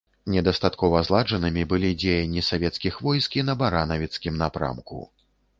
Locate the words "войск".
3.09-3.39